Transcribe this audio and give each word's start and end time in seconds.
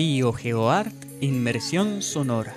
BioGeoArt 0.00 0.94
Inmersión 1.20 2.00
Sonora. 2.00 2.54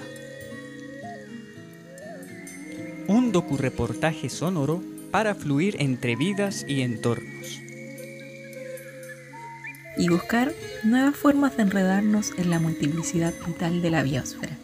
Un 3.10 3.34
docureportaje 3.34 4.30
sonoro 4.30 4.82
para 5.12 5.36
fluir 5.36 5.76
entre 5.80 6.16
vidas 6.16 6.64
y 6.66 6.84
entornos. 6.84 7.60
Y 9.98 10.08
buscar 10.08 10.54
nuevas 10.86 11.18
formas 11.18 11.58
de 11.58 11.64
enredarnos 11.64 12.32
en 12.38 12.50
la 12.50 12.60
multiplicidad 12.60 13.34
vital 13.46 13.82
de 13.82 13.92
la 13.92 14.04
biosfera. 14.04 14.58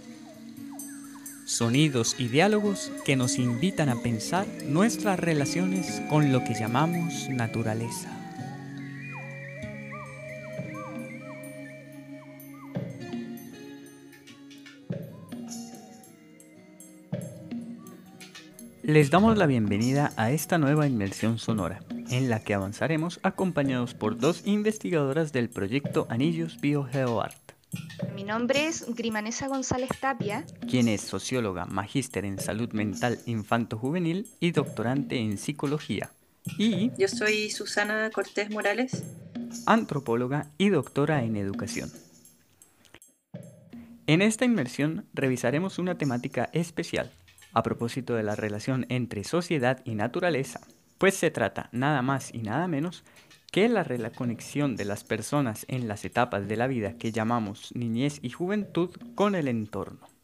Sonidos 1.43 2.15
y 2.17 2.29
diálogos 2.29 2.93
que 3.03 3.17
nos 3.17 3.39
invitan 3.39 3.89
a 3.89 4.01
pensar 4.01 4.47
nuestras 4.67 5.19
relaciones 5.19 6.01
con 6.09 6.31
lo 6.31 6.45
que 6.45 6.53
llamamos 6.53 7.27
naturaleza. 7.29 8.18
Les 18.89 19.11
damos 19.11 19.37
la 19.37 19.45
bienvenida 19.45 20.11
a 20.15 20.31
esta 20.31 20.57
nueva 20.57 20.87
inmersión 20.87 21.37
sonora, 21.37 21.83
en 22.09 22.27
la 22.27 22.39
que 22.39 22.55
avanzaremos 22.55 23.19
acompañados 23.21 23.93
por 23.93 24.17
dos 24.17 24.41
investigadoras 24.47 25.31
del 25.31 25.47
proyecto 25.47 26.07
Anillos 26.09 26.59
BioGeoArt. 26.59 27.51
Mi 28.15 28.23
nombre 28.23 28.65
es 28.65 28.87
Grimanesa 28.95 29.47
González 29.47 29.91
Tapia, 30.01 30.43
quien 30.67 30.87
es 30.87 31.01
socióloga, 31.01 31.67
magíster 31.67 32.25
en 32.25 32.39
salud 32.39 32.71
mental 32.71 33.19
infanto-juvenil 33.27 34.27
y 34.39 34.53
doctorante 34.53 35.19
en 35.19 35.37
psicología. 35.37 36.09
Y 36.57 36.89
yo 36.97 37.07
soy 37.07 37.51
Susana 37.51 38.09
Cortés 38.11 38.49
Morales, 38.49 39.03
antropóloga 39.67 40.47
y 40.57 40.69
doctora 40.69 41.23
en 41.23 41.35
educación. 41.35 41.91
En 44.07 44.23
esta 44.23 44.45
inmersión 44.45 45.05
revisaremos 45.13 45.77
una 45.77 45.95
temática 45.95 46.49
especial, 46.53 47.11
a 47.53 47.63
propósito 47.63 48.15
de 48.15 48.23
la 48.23 48.35
relación 48.35 48.85
entre 48.89 49.23
sociedad 49.23 49.81
y 49.85 49.95
naturaleza, 49.95 50.61
pues 50.97 51.15
se 51.15 51.31
trata 51.31 51.69
nada 51.71 52.01
más 52.01 52.33
y 52.33 52.39
nada 52.39 52.67
menos 52.67 53.03
que 53.51 53.67
la 53.69 54.11
conexión 54.11 54.75
de 54.75 54.85
las 54.85 55.03
personas 55.03 55.65
en 55.67 55.87
las 55.87 56.05
etapas 56.05 56.47
de 56.47 56.57
la 56.57 56.67
vida 56.67 56.97
que 56.97 57.11
llamamos 57.11 57.73
niñez 57.73 58.19
y 58.21 58.29
juventud 58.29 58.91
con 59.15 59.35
el 59.35 59.47
entorno 59.47 60.18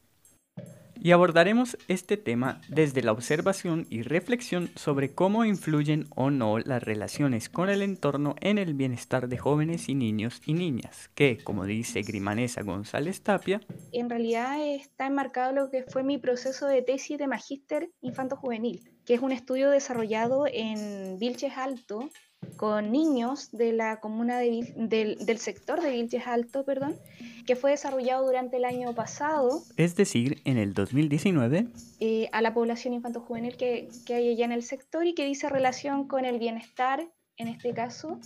y 1.05 1.11
abordaremos 1.11 1.77
este 1.87 2.17
tema 2.17 2.61
desde 2.67 3.03
la 3.03 3.11
observación 3.11 3.85
y 3.91 4.01
reflexión 4.01 4.71
sobre 4.75 5.13
cómo 5.13 5.45
influyen 5.45 6.07
o 6.15 6.31
no 6.31 6.57
las 6.57 6.81
relaciones 6.81 7.47
con 7.47 7.69
el 7.69 7.83
entorno 7.83 8.33
en 8.41 8.57
el 8.57 8.73
bienestar 8.73 9.27
de 9.27 9.37
jóvenes 9.37 9.87
y 9.87 9.93
niños 9.93 10.41
y 10.47 10.53
niñas, 10.53 11.11
que, 11.13 11.37
como 11.43 11.65
dice 11.65 12.01
Grimanesa 12.01 12.63
González 12.63 13.21
Tapia, 13.21 13.61
en 13.91 14.09
realidad 14.09 14.57
está 14.65 15.05
enmarcado 15.05 15.51
lo 15.51 15.69
que 15.69 15.83
fue 15.83 16.01
mi 16.01 16.17
proceso 16.17 16.65
de 16.65 16.81
tesis 16.81 17.19
de 17.19 17.27
magíster 17.27 17.91
infanto-juvenil, 18.01 18.89
que 19.05 19.13
es 19.13 19.21
un 19.21 19.31
estudio 19.31 19.69
desarrollado 19.69 20.47
en 20.51 21.19
Vilches 21.19 21.55
Alto 21.55 22.09
con 22.57 22.91
niños 22.91 23.51
de 23.51 23.73
la 23.73 23.99
comuna 23.99 24.39
del, 24.39 25.37
sector 25.39 25.81
de 25.81 25.91
Vilches 25.91 26.27
Alto, 26.27 26.63
perdón, 26.63 26.95
que 27.45 27.55
fue 27.55 27.71
desarrollado 27.71 28.25
durante 28.25 28.57
el 28.57 28.65
año 28.65 28.93
pasado. 28.93 29.61
Es 29.77 29.95
decir, 29.95 30.41
en 30.45 30.57
el 30.57 30.73
2019. 30.73 31.67
Eh, 31.99 32.29
a 32.31 32.41
la 32.41 32.53
población 32.53 32.93
infanto-juvenil 32.93 33.57
que, 33.57 33.89
hay 34.09 34.29
allá 34.29 34.45
en 34.45 34.51
el 34.51 34.63
sector 34.63 35.05
y 35.05 35.13
que 35.13 35.25
dice 35.25 35.49
relación 35.49 36.07
con 36.07 36.25
el 36.25 36.39
bienestar, 36.39 37.07
en 37.37 37.47
este 37.47 37.73
caso, 37.73 38.19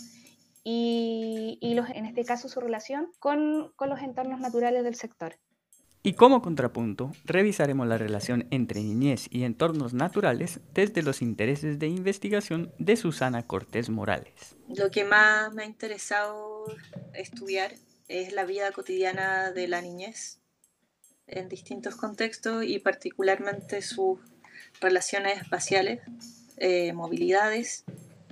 y, 0.63 1.57
los, 1.75 1.89
en 1.89 2.05
este 2.05 2.25
caso 2.25 2.47
su 2.49 2.59
relación 2.59 3.07
con, 3.19 3.71
con 3.75 3.89
los 3.89 4.01
entornos 4.01 4.39
naturales 4.39 4.83
del 4.83 4.95
sector. 4.95 5.35
Y 6.01 6.13
como 6.13 6.41
contrapunto, 6.41 7.11
revisaremos 7.25 7.85
la 7.85 7.97
relación 7.97 8.47
entre 8.51 8.81
niñez 8.81 9.27
y 9.31 9.43
entornos 9.43 9.93
naturales 9.93 10.61
desde 10.73 11.03
los 11.03 11.21
intereses 11.21 11.77
de 11.77 11.87
investigación 11.87 12.71
de 12.79 12.95
Susana 12.95 13.45
Cortés 13.45 13.89
Morales. 13.89 14.55
Lo 14.69 14.91
que 14.91 15.03
más 15.03 15.53
me 15.53 15.63
ha 15.63 15.65
interesado 15.65 16.63
estudiar 17.13 17.73
es 18.07 18.31
la 18.31 18.45
vida 18.45 18.71
cotidiana 18.71 19.51
de 19.51 19.67
la 19.67 19.81
niñez 19.81 20.39
en 21.27 21.49
distintos 21.49 21.95
contextos 21.95 22.63
y 22.63 22.79
particularmente 22.79 23.81
sus 23.81 24.19
relaciones 24.79 25.41
espaciales, 25.41 25.99
eh, 26.57 26.93
movilidades 26.93 27.83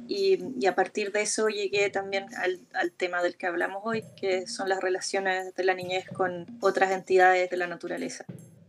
y, 0.07 0.65
a 0.65 0.75
partir 0.75 1.11
de 1.11 1.21
eso 1.21 1.47
llegué 1.47 1.89
también 1.89 2.25
al, 2.35 2.91
tema 2.91 3.21
del 3.21 3.35
que 3.35 3.47
hablamos 3.47 3.81
hoy, 3.83 4.03
que 4.19 4.47
son 4.47 4.69
las 4.69 4.81
relaciones 4.81 5.53
de 5.55 5.63
la 5.63 5.73
niñez 5.73 6.07
con 6.09 6.45
otras 6.61 6.91
entidades 6.91 7.49
de 7.49 7.57
la 7.57 7.67
naturaleza. 7.67 8.25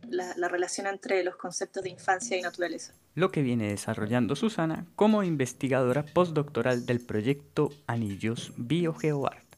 La, 0.09 0.33
la, 0.37 0.47
relación 0.47 0.87
entre 0.87 1.23
los 1.23 1.35
conceptos 1.35 1.83
de 1.83 1.89
infancia 1.89 2.35
y 2.35 2.41
naturaleza. 2.41 2.93
Lo 3.13 3.31
que 3.31 3.43
viene 3.43 3.69
desarrollando 3.69 4.35
Susana 4.35 4.87
como 4.95 5.21
investigadora 5.23 6.03
postdoctoral 6.03 6.87
del 6.87 6.99
proyecto 6.99 7.69
Anillos 7.85 8.51
BioGeoArt. 8.57 9.55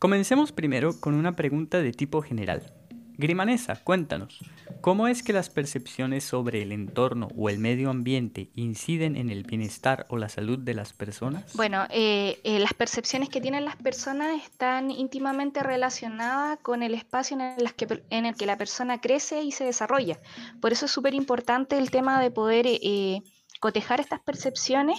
Comencemos 0.00 0.50
primero 0.50 1.00
con 1.00 1.14
una 1.14 1.36
pregunta 1.36 1.80
de 1.80 1.92
tipo 1.92 2.20
general. 2.20 2.74
Grimanesa, 3.18 3.76
cuéntanos, 3.82 4.40
¿cómo 4.82 5.08
es 5.08 5.22
que 5.22 5.32
las 5.32 5.48
percepciones 5.48 6.22
sobre 6.24 6.60
el 6.60 6.70
entorno 6.70 7.28
o 7.34 7.48
el 7.48 7.58
medio 7.58 7.88
ambiente 7.88 8.50
inciden 8.54 9.16
en 9.16 9.30
el 9.30 9.44
bienestar 9.44 10.04
o 10.10 10.18
la 10.18 10.28
salud 10.28 10.58
de 10.58 10.74
las 10.74 10.92
personas? 10.92 11.54
Bueno, 11.54 11.86
eh, 11.88 12.38
eh, 12.44 12.58
las 12.58 12.74
percepciones 12.74 13.30
que 13.30 13.40
tienen 13.40 13.64
las 13.64 13.76
personas 13.76 14.42
están 14.44 14.90
íntimamente 14.90 15.62
relacionadas 15.62 16.58
con 16.60 16.82
el 16.82 16.92
espacio 16.92 17.38
en 17.38 17.42
el, 17.58 17.72
que, 17.72 18.02
en 18.10 18.26
el 18.26 18.34
que 18.34 18.44
la 18.44 18.58
persona 18.58 19.00
crece 19.00 19.42
y 19.42 19.50
se 19.50 19.64
desarrolla. 19.64 20.20
Por 20.60 20.72
eso 20.72 20.84
es 20.84 20.92
súper 20.92 21.14
importante 21.14 21.78
el 21.78 21.90
tema 21.90 22.20
de 22.20 22.30
poder 22.30 22.66
eh, 22.66 23.22
cotejar 23.60 24.00
estas 24.00 24.20
percepciones 24.20 24.98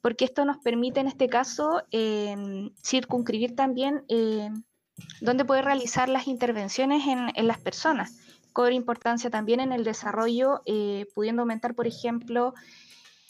porque 0.00 0.24
esto 0.24 0.44
nos 0.44 0.58
permite 0.58 1.00
en 1.00 1.06
este 1.06 1.28
caso 1.28 1.82
circunscribir 2.82 3.56
también 3.56 4.04
donde 5.20 5.44
puede 5.44 5.62
realizar 5.62 6.08
las 6.08 6.28
intervenciones 6.28 7.04
en, 7.06 7.46
las 7.46 7.58
personas. 7.58 8.18
Cobra 8.52 8.74
importancia 8.74 9.30
también 9.30 9.60
en 9.60 9.72
el 9.72 9.84
desarrollo, 9.84 10.62
eh, 10.66 11.06
pudiendo 11.14 11.42
aumentar, 11.42 11.74
por 11.74 11.86
ejemplo, 11.86 12.54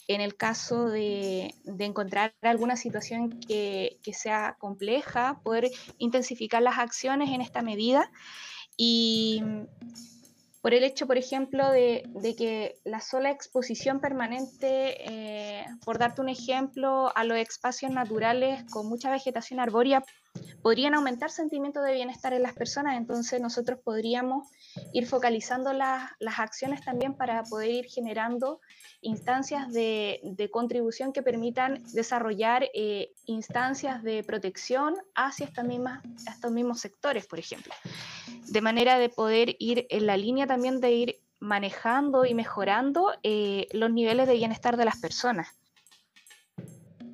en 0.07 0.21
el 0.21 0.35
caso 0.35 0.87
de, 0.87 1.55
encontrar 1.79 2.33
alguna 2.41 2.75
situación 2.75 3.39
que, 3.39 3.97
sea 4.13 4.55
compleja, 4.59 5.39
poder 5.43 5.71
intensificar 5.97 6.61
las 6.61 6.77
acciones 6.77 7.31
en 7.31 7.41
esta 7.41 7.61
medida. 7.61 8.11
Y 8.77 9.41
por 10.61 10.73
el 10.73 10.83
hecho, 10.83 11.07
por 11.07 11.17
ejemplo, 11.17 11.71
de, 11.71 12.03
que 12.37 12.75
la 12.83 13.01
sola 13.01 13.31
exposición 13.31 13.99
permanente, 13.99 14.95
eh, 15.09 15.65
por 15.83 15.97
darte 15.97 16.21
un 16.21 16.29
ejemplo, 16.29 17.11
a 17.15 17.23
los 17.23 17.37
espacios 17.37 17.91
naturales 17.91 18.63
con 18.71 18.87
mucha 18.87 19.09
vegetación 19.09 19.59
arbórea, 19.59 20.03
podrían 20.65 20.95
aumentar 20.95 21.29
sentimientos 21.29 21.83
de 21.83 21.93
bienestar 21.93 22.33
en 22.33 22.41
las 22.41 22.53
personas, 22.53 22.97
entonces 22.97 23.39
nosotros 23.39 23.77
podríamos 23.83 24.47
ir 24.93 25.05
focalizando 25.05 25.71
las 25.73 26.39
acciones 26.39 26.83
también 26.83 27.13
para 27.13 27.43
poder 27.43 27.69
ir 27.69 27.85
generando 27.85 28.61
instancias 29.01 29.71
de, 29.71 30.49
contribución 30.51 31.13
que 31.13 31.21
permitan 31.21 31.83
desarrollar 31.93 32.67
eh, 32.73 33.11
instancias 33.27 34.01
de 34.01 34.23
protección 34.23 34.95
hacia 35.13 35.45
estas 35.45 35.65
mismas, 35.65 36.03
estos 36.27 36.51
mismos 36.51 36.79
sectores, 36.79 37.27
por 37.27 37.37
ejemplo, 37.37 37.71
de 38.47 38.61
manera 38.61 38.97
de 38.97 39.09
poder 39.09 39.55
ir 39.59 39.85
en 39.91 40.07
la 40.07 40.17
línea 40.17 40.47
también 40.47 40.81
de 40.81 40.91
ir 40.91 41.21
manejando 41.39 42.25
y 42.25 42.33
mejorando 42.33 43.13
eh, 43.21 43.67
los 43.71 43.91
niveles 43.91 44.27
de 44.27 44.33
bienestar 44.33 44.77
de 44.77 44.85
las 44.85 44.97
personas. 44.97 45.47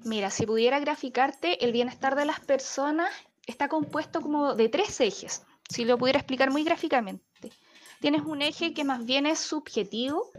Mira, 0.05 0.29
si 0.29 0.45
pudiera 0.45 0.79
graficarte, 0.79 1.65
el 1.65 1.73
bienestar 1.73 2.15
de 2.15 2.23
las 2.23 2.39
personas 2.39 3.11
está 3.51 3.67
compuesto 3.67 4.21
como 4.21 4.55
de 4.55 4.69
tres 4.69 4.99
ejes, 4.99 5.43
si 5.69 5.85
lo 5.85 5.97
pudiera 5.97 6.19
explicar 6.19 6.51
muy 6.51 6.63
gráficamente. 6.63 7.51
Tienes 7.99 8.23
un 8.23 8.41
eje 8.41 8.73
que 8.73 8.83
más 8.83 9.05
bien 9.05 9.27
es 9.27 9.39
subjetivo 9.39 10.31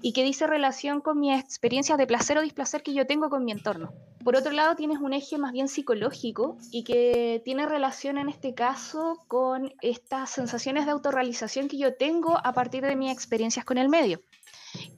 y 0.00 0.12
que 0.12 0.24
dice 0.24 0.46
relación 0.46 1.00
con 1.00 1.20
mi 1.20 1.32
experiencia 1.32 1.96
de 1.96 2.06
placer 2.06 2.38
o 2.38 2.42
displacer 2.42 2.82
que 2.82 2.94
yo 2.94 3.06
tengo 3.06 3.28
con 3.28 3.44
mi 3.44 3.52
entorno. 3.52 3.92
Por 4.24 4.36
otro 4.36 4.52
lado, 4.52 4.76
tienes 4.76 4.98
un 4.98 5.12
eje 5.12 5.36
más 5.38 5.52
bien 5.52 5.68
psicológico 5.68 6.56
y 6.70 6.84
que 6.84 7.42
tiene 7.44 7.66
relación 7.66 8.18
en 8.18 8.28
este 8.28 8.54
caso 8.54 9.18
con 9.28 9.74
estas 9.82 10.30
sensaciones 10.30 10.86
de 10.86 10.92
autorrealización 10.92 11.68
que 11.68 11.78
yo 11.78 11.94
tengo 11.96 12.38
a 12.42 12.52
partir 12.52 12.84
de 12.84 12.96
mis 12.96 13.12
experiencias 13.12 13.64
con 13.64 13.78
el 13.78 13.88
medio. 13.88 14.20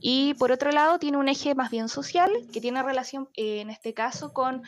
Y 0.01 0.35
por 0.35 0.53
otro 0.53 0.71
lado, 0.71 0.99
tiene 0.99 1.17
un 1.17 1.29
eje 1.29 1.55
más 1.55 1.71
bien 1.71 1.89
social 1.89 2.31
que 2.53 2.61
tiene 2.61 2.83
relación 2.83 3.29
eh, 3.35 3.61
en 3.61 3.71
este 3.71 3.93
caso 3.93 4.33
con 4.33 4.63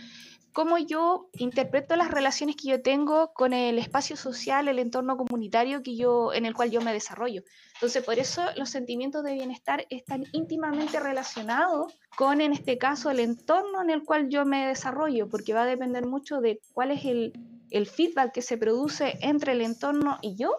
cómo 0.56 0.78
yo 0.78 1.28
interpreto 1.34 1.96
las 1.96 2.10
relaciones 2.10 2.56
que 2.56 2.68
yo 2.68 2.80
tengo 2.80 3.34
con 3.34 3.52
el 3.52 3.78
espacio 3.78 4.16
social, 4.16 4.68
el 4.68 4.78
entorno 4.78 5.18
comunitario 5.18 5.82
que 5.82 5.96
yo, 5.96 6.32
en 6.32 6.46
el 6.46 6.54
cual 6.54 6.70
yo 6.70 6.80
me 6.80 6.94
desarrollo. 6.94 7.42
Entonces, 7.74 8.02
por 8.02 8.18
eso 8.18 8.42
los 8.56 8.70
sentimientos 8.70 9.22
de 9.22 9.34
bienestar 9.34 9.86
están 9.90 10.24
íntimamente 10.32 10.98
relacionados 10.98 11.92
con, 12.16 12.40
en 12.40 12.54
este 12.54 12.78
caso, 12.78 13.10
el 13.10 13.20
entorno 13.20 13.82
en 13.82 13.90
el 13.90 14.02
cual 14.02 14.30
yo 14.30 14.46
me 14.46 14.66
desarrollo, 14.66 15.28
porque 15.28 15.52
va 15.52 15.64
a 15.64 15.66
depender 15.66 16.06
mucho 16.06 16.40
de 16.40 16.58
cuál 16.72 16.90
es 16.90 17.04
el 17.04 17.34
el 17.70 17.86
feedback 17.86 18.32
que 18.32 18.42
se 18.42 18.56
produce 18.56 19.18
entre 19.20 19.52
el 19.52 19.60
entorno 19.60 20.18
y 20.22 20.36
yo 20.36 20.56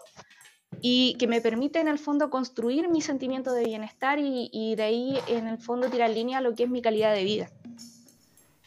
y 0.81 1.15
que 1.17 1.25
me 1.25 1.41
permite 1.41 1.79
en 1.79 1.87
el 1.87 1.97
fondo 1.97 2.29
construir 2.29 2.89
mi 2.89 3.01
sentimiento 3.01 3.53
de 3.53 3.63
bienestar 3.63 4.19
y, 4.19 4.49
y 4.51 4.75
de 4.75 4.83
ahí 4.83 5.17
en 5.27 5.47
el 5.47 5.57
fondo 5.57 5.89
tirar 5.89 6.09
línea 6.09 6.39
a 6.39 6.41
lo 6.41 6.53
que 6.53 6.63
es 6.63 6.69
mi 6.69 6.81
calidad 6.81 7.15
de 7.15 7.23
vida. 7.23 7.49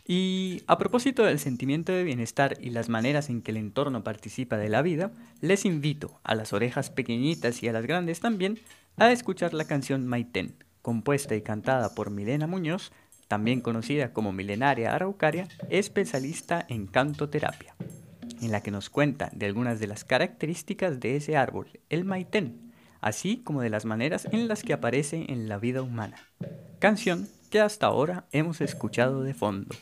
Y 0.07 0.63
a 0.67 0.79
propósito 0.79 1.25
del 1.25 1.39
sentimiento 1.39 1.93
de 1.93 2.05
bienestar 2.05 2.57
y 2.61 2.71
las 2.71 2.89
maneras 2.89 3.31
en 3.31 3.43
que 3.43 3.51
el 3.51 3.59
entorno 3.59 4.03
participa 4.03 4.57
de 4.57 4.69
la 4.69 4.83
vida, 4.83 5.13
les 5.41 5.65
invito 5.65 6.21
a 6.25 6.35
las 6.35 6.53
orejas 6.53 6.91
pequeñitas 6.91 7.63
y 7.63 7.69
a 7.69 7.73
las 7.73 7.87
grandes 7.87 8.21
también 8.21 8.59
a 8.97 9.13
escuchar 9.13 9.55
la 9.55 9.65
canción 9.65 10.07
Maiten, 10.07 10.57
compuesta 10.83 11.35
y 11.37 11.43
cantada 11.43 11.95
por 11.95 12.11
Milena 12.11 12.47
Muñoz, 12.47 12.93
también 13.29 13.61
conocida 13.61 14.13
como 14.13 14.33
Milenaria 14.33 14.93
Araucaria, 14.93 15.47
especialista 15.69 16.67
en 16.69 16.87
cantoterapia, 16.87 17.77
en 18.43 18.51
la 18.51 18.63
que 18.63 18.73
nos 18.73 18.91
cuenta 18.91 19.31
de 19.33 19.47
algunas 19.47 19.79
de 19.79 19.87
las 19.87 20.05
características 20.05 20.99
de 20.99 21.17
ese 21.17 21.37
árbol, 21.37 21.69
el 21.91 22.05
Maiten, 22.05 22.73
así 23.01 23.39
como 23.39 23.63
de 23.63 23.71
las 23.71 23.85
maneras 23.85 24.27
en 24.33 24.49
las 24.49 24.63
que 24.63 24.73
aparece 24.73 25.27
en 25.29 25.49
la 25.49 25.59
vida 25.59 25.83
humana. 25.83 26.17
Canción 26.81 27.29
que 27.51 27.61
hasta 27.61 27.87
ahora 27.87 28.27
hemos 28.33 28.61
escuchado 28.61 29.23
de 29.23 29.35
fondo. 29.35 29.75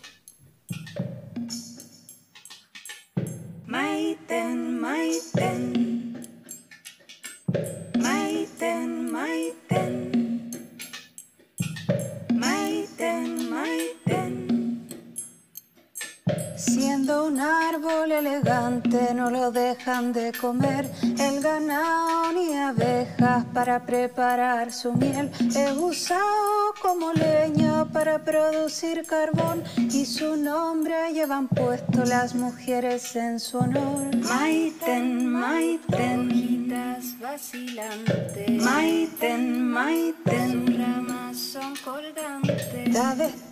Un 17.38 17.44
árbol 17.44 18.10
elegante, 18.10 19.14
no 19.14 19.30
lo 19.30 19.52
dejan 19.52 20.12
de 20.12 20.32
comer 20.32 20.90
el 21.02 21.40
ganado 21.40 22.32
ni 22.32 22.56
abejas 22.56 23.44
para 23.54 23.86
preparar 23.86 24.72
su 24.72 24.92
miel. 24.92 25.30
He 25.54 25.72
usado 25.72 26.74
como 26.82 27.12
leña 27.12 27.84
para 27.92 28.24
producir 28.24 29.06
carbón 29.06 29.62
y 29.76 30.04
su 30.04 30.36
nombre 30.36 31.12
llevan 31.12 31.46
puesto 31.46 32.04
las 32.04 32.34
mujeres 32.34 33.14
en 33.14 33.38
su 33.38 33.58
honor. 33.58 34.16
Maiten, 34.16 35.28
maiten, 35.28 36.30
hojitas 36.30 37.20
vacilantes. 37.20 38.62
Maiten, 38.62 39.62
maiten, 39.70 40.66
sus 40.66 40.78
ramas 40.78 41.36
son 41.36 41.74
colgantes. 41.84 42.94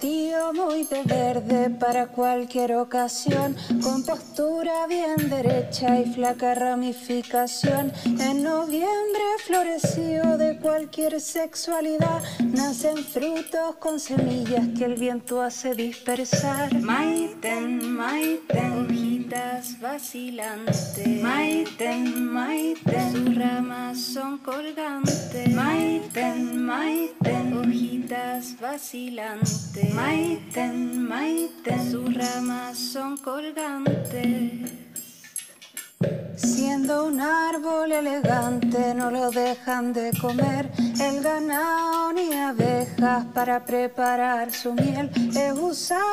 Vestido 0.06 0.52
muy 0.52 0.84
de 0.84 1.02
verde 1.02 1.70
para 1.70 2.06
cualquier 2.06 2.76
ocasión, 2.76 3.56
con 3.82 4.04
postura 4.04 4.86
bien 4.86 5.28
derecha 5.28 5.98
y 6.00 6.12
flaca 6.12 6.54
ramificación. 6.54 7.92
En 8.04 8.42
noviembre 8.44 9.24
floreció 9.44 10.36
de 10.38 10.58
cualquier 10.58 11.20
sexualidad, 11.20 12.22
nacen 12.44 12.98
frutos 12.98 13.76
con 13.80 13.98
semillas 13.98 14.68
que 14.78 14.84
el 14.84 14.94
viento 14.94 15.42
hace 15.42 15.74
dispersar. 15.74 16.72
Maiten, 16.80 17.92
maiten, 17.92 18.84
hojitas 18.84 19.80
vacilantes. 19.80 21.22
Maiten, 21.22 22.32
maiten, 22.32 23.12
sus 23.12 23.34
ramas 23.34 24.00
son 24.00 24.38
colgantes. 24.38 25.52
Maiten, 25.52 26.64
maiten, 26.64 27.58
hojitas 27.58 28.60
vacilantes. 28.60 29.95
Maiten, 29.96 31.08
maiten, 31.08 31.90
sus 31.90 32.14
ramas 32.14 32.76
son 32.76 33.16
colgantes. 33.16 34.70
Siendo 36.36 37.06
un 37.06 37.18
árbol 37.18 37.92
elegante, 37.92 38.92
no 38.94 39.10
lo 39.10 39.30
dejan 39.30 39.94
de 39.94 40.12
comer 40.20 40.70
el 41.00 41.22
ganado 41.22 42.12
ni 42.12 42.30
abejas 42.34 43.24
para 43.32 43.64
preparar 43.64 44.52
su 44.52 44.74
miel. 44.74 45.10
He 45.34 45.50
usado 45.54 46.04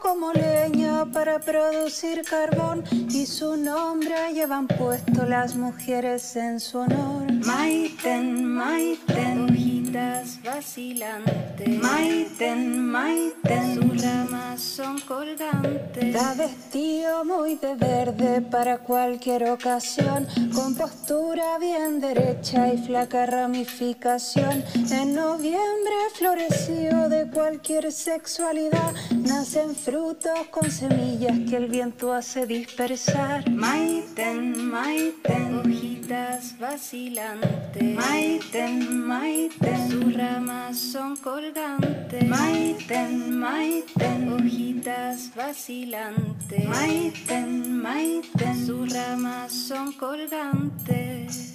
como 0.00 0.32
leña 0.32 1.04
para 1.12 1.38
producir 1.38 2.22
carbón 2.24 2.84
y 2.90 3.26
su 3.26 3.58
nombre 3.58 4.32
llevan 4.32 4.66
puesto 4.66 5.26
las 5.26 5.56
mujeres 5.56 6.36
en 6.36 6.58
su 6.58 6.78
honor. 6.78 7.30
Maiten, 7.44 8.46
maiten, 8.46 9.46
hojitas 9.96 10.38
vacilantes. 10.44 11.68
Maiten, 11.68 12.86
maiten, 12.86 13.74
sus 13.74 14.02
ramas 14.02 14.60
son 14.60 15.00
colgantes. 15.00 16.04
Está 16.04 16.34
vestido 16.34 17.24
muy 17.24 17.56
de 17.56 17.74
verde 17.74 18.42
para 18.42 18.78
cualquier 18.78 19.50
ocasión, 19.50 20.26
con 20.54 20.74
postura 20.74 21.58
bien 21.58 22.00
derecha 22.00 22.72
y 22.72 22.78
flaca 22.78 23.26
ramificación. 23.26 24.64
En 24.90 25.14
noviembre 25.14 25.94
floreció 26.14 27.08
de 27.08 27.30
cualquier 27.30 27.90
sexualidad, 27.92 28.92
nacen 29.12 29.74
frutos 29.74 30.38
con 30.50 30.70
semillas 30.70 31.38
que 31.48 31.56
el 31.56 31.68
viento 31.68 32.12
hace 32.12 32.46
dispersar. 32.46 33.48
Maiten, 33.50 34.70
maiten, 34.70 35.58
hojitas 35.58 36.58
vacilantes. 36.58 37.82
Maiten, 37.82 39.06
maiten, 39.06 39.85
sus 39.88 40.14
ramas 40.14 40.78
son 40.78 41.16
colgantes. 41.16 42.28
Maiten, 42.28 43.38
maiten, 43.38 44.32
hojitas 44.32 45.30
vacilantes. 45.34 46.68
Maiten, 46.68 47.82
maiten, 47.82 48.66
sus 48.66 48.92
ramas 48.92 49.52
son 49.52 49.92
colgantes. 49.92 51.52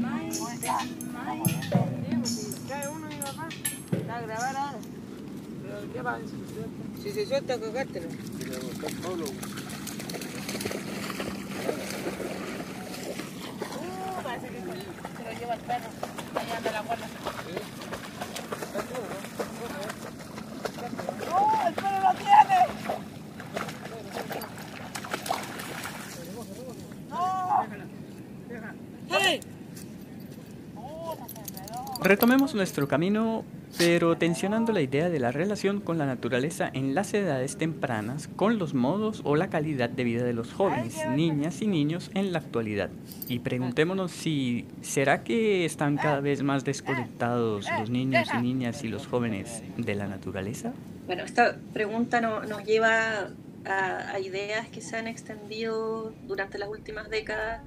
Maiten, 0.00 1.12
maiten. 1.12 2.22
Trae 2.66 2.88
uno 2.88 3.06
mi 3.08 3.16
papá. 3.16 3.48
Va 4.08 4.16
a 4.16 4.20
grabar 4.22 4.56
ahora. 4.56 4.78
¿Pero 5.62 5.92
qué 5.92 6.02
va? 6.02 6.18
Si 7.02 7.10
se 7.10 7.26
suelta, 7.26 7.58
cagártelo. 7.58 8.08
Uh, 13.76 14.22
parece 14.22 14.48
que 14.48 14.60
se 14.60 14.66
lo 14.66 15.32
lleva 15.38 15.54
el 15.54 15.60
perro. 15.60 15.88
Allá 16.34 16.56
anda 16.56 16.70
la 16.72 16.82
guarda. 16.82 17.06
¡No! 21.28 21.38
¡El 21.68 21.74
perro 21.74 22.00
lo 22.00 22.12
tiene! 22.18 22.58
¡No! 29.08 29.18
¡Hey! 29.20 29.40
Retomemos 32.18 32.54
nuestro 32.54 32.86
camino, 32.86 33.44
pero 33.76 34.16
tensionando 34.16 34.72
la 34.72 34.80
idea 34.80 35.10
de 35.10 35.18
la 35.18 35.32
relación 35.32 35.80
con 35.80 35.98
la 35.98 36.06
naturaleza 36.06 36.70
en 36.72 36.94
las 36.94 37.12
edades 37.12 37.56
tempranas, 37.56 38.28
con 38.36 38.56
los 38.56 38.72
modos 38.72 39.20
o 39.24 39.34
la 39.34 39.50
calidad 39.50 39.90
de 39.90 40.04
vida 40.04 40.22
de 40.22 40.32
los 40.32 40.52
jóvenes, 40.52 40.96
niñas 41.16 41.60
y 41.60 41.66
niños 41.66 42.12
en 42.14 42.32
la 42.32 42.38
actualidad. 42.38 42.90
Y 43.26 43.40
preguntémonos 43.40 44.12
si 44.12 44.64
será 44.80 45.24
que 45.24 45.64
están 45.64 45.96
cada 45.96 46.20
vez 46.20 46.44
más 46.44 46.62
desconectados 46.64 47.66
los 47.80 47.90
niños 47.90 48.28
y 48.32 48.42
niñas 48.42 48.84
y 48.84 48.88
los 48.90 49.08
jóvenes 49.08 49.64
de 49.76 49.96
la 49.96 50.06
naturaleza. 50.06 50.72
Bueno, 51.06 51.24
esta 51.24 51.56
pregunta 51.72 52.20
no- 52.20 52.44
nos 52.44 52.62
lleva 52.64 53.30
a, 53.66 54.10
a 54.12 54.20
ideas 54.20 54.68
que 54.68 54.80
se 54.80 54.96
han 54.96 55.08
extendido 55.08 56.12
durante 56.28 56.58
las 56.58 56.68
últimas 56.68 57.10
décadas, 57.10 57.62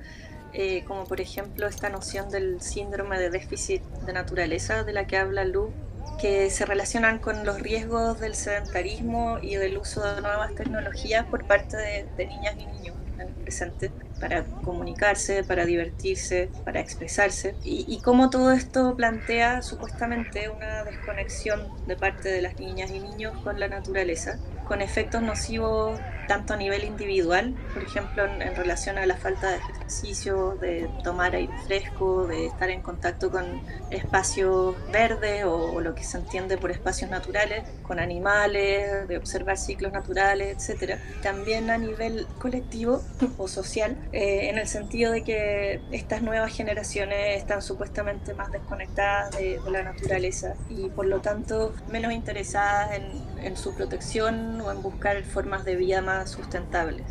eh, 0.59 0.83
como 0.87 1.05
por 1.05 1.21
ejemplo 1.21 1.67
esta 1.67 1.87
noción 1.89 2.29
del 2.29 2.59
síndrome 2.61 3.19
de 3.19 3.29
déficit 3.29 3.83
de 4.07 4.11
naturaleza 4.11 4.83
de 4.83 4.91
la 4.91 5.05
que 5.05 5.15
habla 5.15 5.45
Lu, 5.45 5.71
que 6.19 6.49
se 6.49 6.65
relacionan 6.65 7.19
con 7.19 7.45
los 7.45 7.61
riesgos 7.61 8.19
del 8.19 8.33
sedentarismo 8.33 9.37
y 9.39 9.55
del 9.55 9.77
uso 9.77 10.03
de 10.03 10.19
nuevas 10.19 10.55
tecnologías 10.55 11.27
por 11.27 11.45
parte 11.45 11.77
de, 11.77 12.07
de 12.17 12.25
niñas 12.25 12.55
y 12.57 12.65
niños 12.65 12.95
en 13.19 13.27
el 13.27 13.33
presente 13.35 13.91
para 14.19 14.45
comunicarse, 14.63 15.43
para 15.43 15.63
divertirse, 15.63 16.49
para 16.65 16.79
expresarse, 16.79 17.55
y, 17.63 17.85
y 17.87 18.01
cómo 18.01 18.31
todo 18.31 18.51
esto 18.51 18.95
plantea 18.95 19.61
supuestamente 19.61 20.49
una 20.49 20.83
desconexión 20.85 21.67
de 21.85 21.95
parte 21.95 22.29
de 22.29 22.41
las 22.41 22.59
niñas 22.59 22.89
y 22.89 22.99
niños 22.99 23.37
con 23.43 23.59
la 23.59 23.67
naturaleza, 23.67 24.39
con 24.67 24.81
efectos 24.81 25.21
nocivos 25.21 25.99
tanto 26.27 26.53
a 26.53 26.57
nivel 26.57 26.83
individual, 26.83 27.55
por 27.73 27.83
ejemplo, 27.83 28.25
en, 28.25 28.55
relación 28.55 28.97
a 28.97 29.05
la 29.05 29.15
falta 29.15 29.49
de 29.49 29.57
ejercicio, 29.57 30.57
de 30.59 30.89
tomar 31.03 31.33
aire 31.35 31.53
fresco, 31.65 32.27
de 32.27 32.47
estar 32.47 32.69
en 32.69 32.81
contacto 32.81 33.31
con 33.31 33.45
espacios 33.89 34.75
verdes 34.91 35.45
o, 35.45 35.79
lo 35.79 35.95
que 35.95 36.03
se 36.03 36.17
entiende 36.17 36.57
por 36.57 36.71
espacios 36.71 37.09
naturales, 37.09 37.63
con 37.83 37.99
animales, 37.99 39.07
de 39.07 39.17
observar 39.17 39.57
ciclos 39.57 39.93
naturales, 39.93 40.69
etc. 40.69 40.99
También 41.23 41.69
a 41.69 41.77
nivel 41.77 42.27
colectivo 42.39 43.01
o 43.37 43.47
social, 43.47 43.95
eh, 44.11 44.49
en 44.49 44.57
el 44.57 44.67
sentido 44.67 45.11
de 45.11 45.23
que 45.23 45.81
estas 45.91 46.21
nuevas 46.21 46.53
generaciones 46.53 47.37
están 47.37 47.61
supuestamente 47.61 48.33
más 48.33 48.51
desconectadas 48.51 49.31
de, 49.37 49.57
la 49.67 49.83
naturaleza 49.83 50.55
y 50.69 50.89
por 50.89 51.05
lo 51.05 51.19
tanto 51.19 51.73
menos 51.91 52.13
interesadas 52.13 52.95
en, 52.95 53.45
en 53.45 53.57
su 53.57 53.75
protección 53.75 54.56
o 54.61 54.71
en 54.71 54.81
buscar 54.81 55.23
formas 55.23 55.65
de 55.65 55.75
vida 55.75 56.01
más 56.01 56.31
sustentables. 56.31 57.05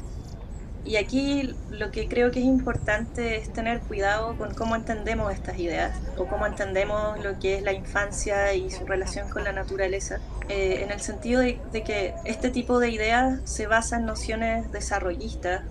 Y 0.86 0.96
aquí 0.96 1.52
lo 1.70 1.90
que 1.90 2.06
creo 2.06 2.30
que 2.30 2.38
es 2.38 2.44
importante 2.44 3.38
es 3.38 3.52
tener 3.52 3.80
cuidado 3.80 4.36
con 4.38 4.54
cómo 4.54 4.76
entendemos 4.76 5.32
estas 5.32 5.58
ideas 5.58 5.98
o 6.16 6.26
cómo 6.26 6.46
entendemos 6.46 7.22
lo 7.24 7.40
que 7.40 7.56
es 7.56 7.62
la 7.62 7.72
infancia 7.72 8.54
y 8.54 8.70
su 8.70 8.86
relación 8.86 9.28
con 9.28 9.42
la 9.42 9.52
naturaleza, 9.52 10.20
eh, 10.48 10.82
en 10.84 10.92
el 10.92 11.00
sentido 11.00 11.40
de, 11.40 11.58
que 11.84 12.14
este 12.24 12.50
tipo 12.50 12.78
de 12.78 12.90
ideas 12.90 13.40
se 13.44 13.66
basa 13.66 13.96
en 13.96 14.06
nociones 14.06 14.70
desarrollistas 14.70 15.62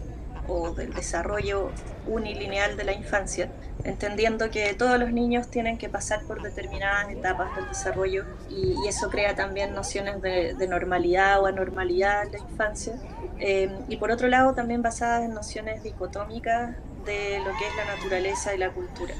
o 0.47 0.71
del 0.71 0.93
desarrollo 0.93 1.71
unilineal 2.07 2.77
de 2.77 2.83
la 2.83 2.93
infancia, 2.93 3.49
entendiendo 3.83 4.49
que 4.49 4.73
todos 4.73 4.99
los 4.99 5.11
niños 5.11 5.49
tienen 5.49 5.77
que 5.77 5.89
pasar 5.89 6.23
por 6.23 6.41
determinadas 6.41 7.09
etapas 7.11 7.55
del 7.55 7.67
desarrollo 7.67 8.25
y, 8.49 8.75
eso 8.87 9.09
crea 9.09 9.35
también 9.35 9.73
nociones 9.73 10.21
de, 10.21 10.67
normalidad 10.67 11.41
o 11.41 11.47
anormalidad 11.47 12.23
en 12.23 12.31
la 12.33 12.39
infancia. 12.39 12.93
Eh, 13.39 13.69
y 13.89 13.97
por 13.97 14.11
otro 14.11 14.27
lado 14.27 14.53
también 14.53 14.81
basadas 14.81 15.23
en 15.23 15.33
nociones 15.33 15.83
dicotómicas 15.83 16.75
de 17.05 17.39
lo 17.39 17.51
que 17.57 17.67
es 17.67 17.75
la 17.75 17.95
naturaleza 17.95 18.53
y 18.53 18.57
la 18.57 18.71
cultura. 18.71 19.13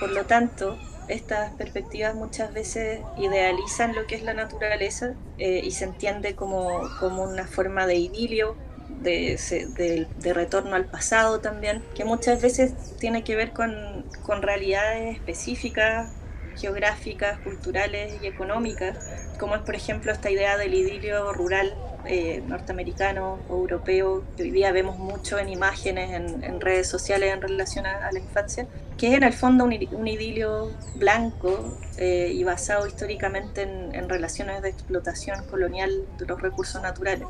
Por 0.00 0.10
lo 0.10 0.24
tanto, 0.24 0.78
estas 1.08 1.52
perspectivas 1.54 2.14
muchas 2.14 2.52
veces 2.52 3.00
idealizan 3.18 3.94
lo 3.94 4.06
que 4.06 4.14
es 4.14 4.22
la 4.22 4.34
naturaleza 4.34 5.14
eh, 5.38 5.60
y 5.62 5.70
se 5.72 5.84
entiende 5.84 6.34
como, 6.34 6.80
como 7.00 7.24
una 7.24 7.46
forma 7.46 7.86
de 7.86 7.96
idilio 7.96 8.56
de, 9.02 10.06
retorno 10.34 10.76
al 10.76 10.86
pasado 10.86 11.40
también, 11.40 11.82
que 11.94 12.04
muchas 12.04 12.40
veces 12.40 12.72
tiene 12.98 13.24
que 13.24 13.36
ver 13.36 13.52
con, 13.52 14.04
realidades 14.40 15.16
específicas, 15.16 16.10
geográficas, 16.56 17.38
culturales 17.40 18.14
y 18.22 18.26
económicas, 18.26 18.96
como 19.38 19.56
es 19.56 19.62
por 19.62 19.74
ejemplo 19.74 20.12
esta 20.12 20.30
idea 20.30 20.56
del 20.56 20.74
idilio 20.74 21.32
rural 21.32 21.74
eh, 22.06 22.42
norteamericano 22.46 23.38
o 23.48 23.56
europeo, 23.56 24.24
que 24.36 24.44
hoy 24.44 24.50
día 24.50 24.70
vemos 24.70 24.98
mucho 24.98 25.38
en 25.38 25.48
imágenes, 25.48 26.10
en, 26.12 26.60
redes 26.60 26.88
sociales 26.88 27.32
en 27.32 27.40
relación 27.40 27.86
a, 27.86 28.12
la 28.12 28.18
infancia, 28.18 28.66
que 28.98 29.08
es 29.08 29.14
en 29.14 29.24
el 29.24 29.32
fondo 29.32 29.64
un, 29.64 29.72
idilio 29.72 30.70
blanco 30.96 31.76
eh, 31.96 32.30
y 32.32 32.44
basado 32.44 32.86
históricamente 32.86 33.62
en, 33.62 33.94
en 33.94 34.08
relaciones 34.08 34.62
de 34.62 34.68
explotación 34.68 35.44
colonial 35.46 35.90
de 36.18 36.26
los 36.26 36.40
recursos 36.40 36.80
naturales 36.80 37.26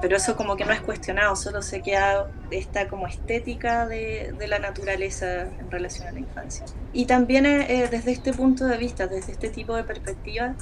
pero 0.00 0.16
eso 0.16 0.36
como 0.36 0.56
que 0.56 0.64
no 0.64 0.72
es 0.72 0.80
cuestionado, 0.80 1.36
solo 1.36 1.62
se 1.62 1.82
queda 1.82 2.30
esta 2.50 2.88
como 2.88 3.06
estética 3.06 3.86
de, 3.86 4.34
la 4.46 4.58
naturaleza 4.58 5.42
en 5.42 5.70
relación 5.70 6.08
a 6.08 6.12
la 6.12 6.20
infancia. 6.20 6.66
Y 6.92 7.06
también 7.06 7.46
eh, 7.46 7.88
desde 7.90 8.12
este 8.12 8.32
punto 8.32 8.66
de 8.66 8.76
vista, 8.76 9.06
desde 9.06 9.32
este 9.32 9.48
tipo 9.48 9.74
de 9.74 9.84
perspectiva, 9.84 10.54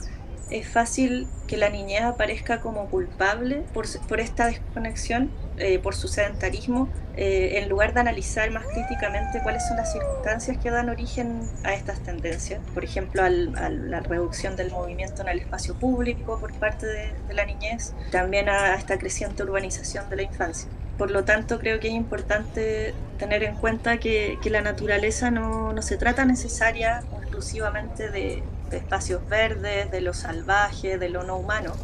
es 0.51 0.69
fácil 0.69 1.27
que 1.47 1.57
la 1.57 1.71
niñez 1.71 2.03
aparezca 2.03 2.61
como 2.61 2.89
culpable 2.91 3.65
por, 3.73 3.87
por 4.07 4.21
esta 4.21 4.47
desconexión, 4.47 5.31
eh, 5.59 5.79
por 5.79 5.95
su 5.95 6.09
sedentarismo, 6.09 6.89
eh, 7.17 7.59
en 7.59 7.69
lugar 7.69 7.93
de 7.93 8.01
analizar 8.01 8.51
más 8.51 8.65
críticamente 8.67 9.41
cuáles 9.43 9.67
son 9.69 9.77
las 9.77 9.93
circunstancias 9.93 10.57
que 10.57 10.71
dan 10.71 10.89
origen 10.89 11.43
a 11.63 11.75
estas 11.75 12.01
tendencias. 12.01 12.61
Por 12.73 12.85
ejemplo, 12.85 13.23
a 13.23 13.29
la 13.29 14.01
reducción 14.01 14.57
del 14.57 14.71
movimiento 14.71 15.23
en 15.23 15.29
el 15.29 15.41
espacio 15.41 15.75
público 15.75 16.39
por 16.39 16.53
parte 16.55 16.87
de, 16.87 17.13
la 17.35 17.45
niñez, 17.45 17.95
también 18.11 18.49
a 18.49 18.75
esta 18.75 18.99
creciente 18.99 19.43
urbanización 19.43 20.09
de 20.09 20.17
la 20.17 20.23
infancia. 20.23 20.69
Por 20.97 21.11
lo 21.11 21.25
tanto, 21.25 21.59
creo 21.59 21.81
que 21.81 21.89
es 21.89 21.95
importante 21.95 22.95
tener 23.19 23.43
en 23.43 23.57
cuenta 23.57 23.99
que, 23.99 24.39
que 24.43 24.51
la 24.51 24.63
naturaleza 24.63 25.31
no, 25.31 25.73
no 25.73 25.83
se 25.83 25.97
trata 25.97 26.25
necesaria 26.25 27.03
exclusivamente 27.21 28.11
de, 28.11 28.43
de 28.71 28.77
espacios 28.79 29.27
verdes, 29.29 29.91
de 29.91 30.01
lo 30.01 30.15
salvaje, 30.15 30.99
de 30.99 31.09
lo 31.09 31.23
no 31.23 31.37
humano, 31.37 31.75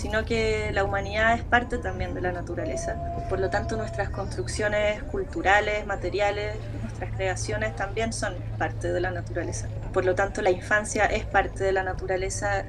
sino 0.00 0.24
que 0.24 0.70
la 0.72 0.82
humanidad 0.82 1.34
es 1.34 1.44
parte 1.44 1.76
también 1.76 2.14
de 2.14 2.22
la 2.22 2.32
naturaleza. 2.32 2.96
Por 3.28 3.38
lo 3.38 3.50
tanto, 3.50 3.76
nuestras 3.76 4.08
construcciones 4.08 5.02
culturales, 5.02 5.84
materiales, 5.84 6.56
nuestras 6.80 7.12
creaciones 7.12 7.76
también 7.76 8.14
son 8.14 8.34
parte 8.56 8.90
de 8.94 8.98
la 8.98 9.10
naturaleza. 9.10 9.68
Por 9.92 10.06
lo 10.06 10.14
tanto, 10.14 10.40
la 10.40 10.50
infancia 10.50 11.04
es 11.04 11.26
parte 11.26 11.64
de 11.64 11.72
la 11.72 11.82
naturaleza 11.82 12.64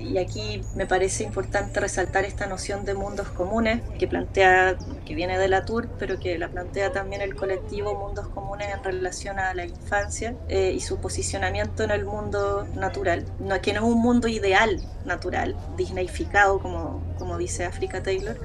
y 0.00 0.18
aquí 0.18 0.62
me 0.74 0.86
parece 0.86 1.24
importante 1.24 1.80
resaltar 1.80 2.24
esta 2.24 2.46
noción 2.46 2.84
de 2.84 2.94
mundos 2.94 3.28
comunes 3.28 3.82
que 3.98 4.06
plantea, 4.06 4.76
que 5.04 5.14
viene 5.14 5.38
de 5.38 5.48
la 5.48 5.64
TUR, 5.64 5.88
pero 5.98 6.18
que 6.18 6.38
la 6.38 6.48
plantea 6.48 6.92
también 6.92 7.22
el 7.22 7.34
colectivo 7.34 7.94
Mundos 7.94 8.28
Comunes 8.28 8.68
en 8.74 8.82
relación 8.84 9.38
a 9.38 9.54
la 9.54 9.64
infancia 9.64 10.34
eh, 10.48 10.72
y 10.74 10.80
su 10.80 10.98
posicionamiento 10.98 11.82
en 11.82 11.90
el 11.90 12.04
mundo 12.04 12.66
natural, 12.74 13.24
no, 13.38 13.60
que 13.60 13.72
no 13.72 13.80
es 13.80 13.94
un 13.94 14.00
mundo 14.02 14.28
ideal 14.28 14.80
natural, 15.04 15.56
disneyficado 15.76 16.60
como, 16.60 17.02
como 17.18 17.38
dice 17.38 17.64
Africa 17.64 18.02
Taylor, 18.02 18.38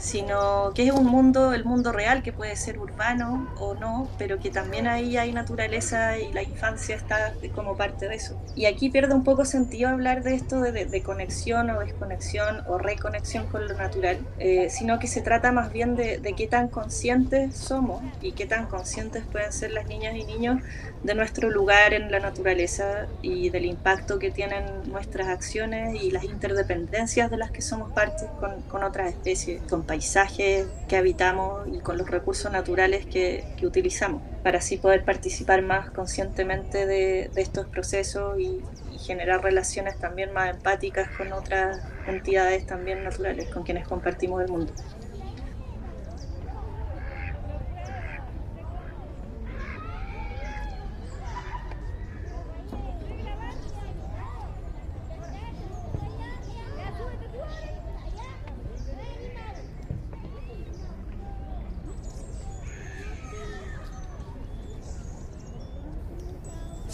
sino 0.00 0.72
que 0.74 0.86
es 0.86 0.92
un 0.92 1.06
mundo, 1.06 1.52
el 1.52 1.64
mundo 1.64 1.92
real, 1.92 2.22
que 2.22 2.32
puede 2.32 2.56
ser 2.56 2.78
urbano 2.78 3.48
o 3.58 3.74
no, 3.74 4.08
pero 4.18 4.38
que 4.38 4.50
también 4.50 4.86
ahí 4.86 5.16
hay 5.18 5.32
naturaleza 5.32 6.18
y 6.18 6.32
la 6.32 6.42
infancia 6.42 6.96
está 6.96 7.34
como 7.54 7.76
parte 7.76 8.08
de 8.08 8.14
eso. 8.14 8.40
Y 8.56 8.64
aquí 8.64 8.88
pierde 8.88 9.14
un 9.14 9.24
poco 9.24 9.44
sentido 9.44 9.90
hablar 9.90 10.22
de 10.22 10.34
esto 10.34 10.60
de, 10.62 11.02
conexión 11.02 11.70
o 11.70 11.80
desconexión 11.80 12.62
o 12.66 12.78
reconexión 12.78 13.46
con 13.46 13.68
lo 13.68 13.74
natural, 13.74 14.18
eh, 14.38 14.68
sino 14.70 14.98
que 14.98 15.06
se 15.06 15.20
trata 15.20 15.52
más 15.52 15.72
bien 15.72 15.96
de, 15.96 16.18
de 16.18 16.32
qué 16.34 16.46
tan 16.46 16.68
conscientes 16.68 17.56
somos 17.56 18.02
y 18.22 18.32
qué 18.32 18.46
tan 18.46 18.66
conscientes 18.66 19.24
pueden 19.30 19.52
ser 19.52 19.72
las 19.72 19.86
niñas 19.86 20.14
y 20.16 20.24
niños 20.24 20.62
de 21.02 21.14
nuestro 21.14 21.50
lugar 21.50 21.94
en 21.94 22.10
la 22.10 22.20
naturaleza 22.20 23.06
y 23.22 23.50
del 23.50 23.64
impacto 23.64 24.18
que 24.18 24.30
tienen 24.30 24.64
nuestras 24.86 25.28
acciones 25.28 26.02
y 26.02 26.10
las 26.10 26.24
interdependencias 26.24 27.30
de 27.30 27.38
las 27.38 27.50
que 27.50 27.62
somos 27.62 27.90
parte 27.92 28.26
con, 28.38 28.60
con 28.62 28.82
otras 28.82 29.08
especies, 29.08 29.62
con 29.68 29.82
paisajes 29.90 30.68
que 30.86 30.96
habitamos 30.96 31.66
y 31.66 31.80
con 31.80 31.98
los 31.98 32.08
recursos 32.08 32.52
naturales 32.52 33.06
que, 33.06 33.42
utilizamos, 33.64 34.22
para 34.44 34.58
así 34.58 34.76
poder 34.76 35.04
participar 35.04 35.62
más 35.62 35.90
conscientemente 35.90 36.86
de, 36.86 37.28
estos 37.34 37.66
procesos 37.66 38.38
y 38.38 38.60
generar 39.04 39.42
relaciones 39.42 39.98
también 39.98 40.32
más 40.32 40.54
empáticas 40.54 41.10
con 41.16 41.32
otras 41.32 41.80
entidades 42.06 42.66
también 42.66 43.02
naturales 43.02 43.48
con 43.50 43.64
quienes 43.64 43.88
compartimos 43.88 44.40
el 44.42 44.48
mundo. 44.48 44.72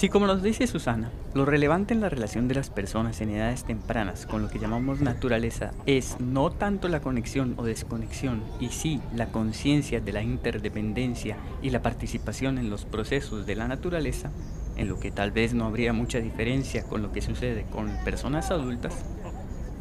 Si 0.07 0.11
como 0.11 0.29
nos 0.29 0.41
dice 0.41 0.69
Susana, 0.69 1.11
lo 1.35 1.45
relevante 1.45 1.93
en 1.93 2.01
la 2.01 2.09
relación 2.09 2.47
de 2.47 2.55
las 2.55 2.71
personas 2.71 3.21
en 3.21 3.31
edades 3.31 3.65
tempranas 3.65 4.25
con 4.25 4.41
lo 4.41 4.49
que 4.49 4.61
llamamos 4.61 5.01
naturaleza 5.01 5.73
es 5.85 6.21
no 6.21 6.53
tanto 6.53 6.87
la 6.87 7.01
conexión 7.01 7.55
o 7.57 7.65
desconexión, 7.65 8.45
y 8.61 8.69
sí 8.69 9.01
la 9.13 9.33
conciencia 9.33 10.01
de 10.01 10.13
la 10.13 10.23
interdependencia 10.23 11.39
y 11.61 11.71
la 11.71 11.83
participación 11.83 12.59
en 12.59 12.71
los 12.71 12.85
procesos 12.85 13.47
de 13.47 13.57
la 13.57 13.67
naturaleza, 13.67 14.31
en 14.77 14.89
lo 14.89 15.01
que 15.01 15.11
tal 15.11 15.33
vez 15.33 15.55
no 15.55 15.65
habría 15.65 15.93
mucha 15.93 16.21
diferencia 16.21 16.85
con 16.85 17.03
lo 17.03 17.11
que 17.11 17.21
sucede 17.21 17.67
con 17.73 17.91
personas 18.05 18.53
adultas, 18.53 19.05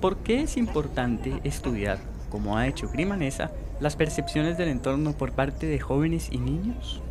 ¿por 0.01 0.17
qué 0.23 0.41
es 0.41 0.57
importante 0.57 1.39
estudiar, 1.43 1.99
como 2.31 2.57
ha 2.57 2.65
hecho 2.65 2.89
Grimanesa, 2.89 3.51
las 3.79 3.95
percepciones 3.95 4.57
del 4.57 4.69
entorno 4.69 5.13
por 5.13 5.33
parte 5.33 5.67
de 5.67 5.79
jóvenes 5.79 6.29
y 6.31 6.39
niños? 6.39 7.03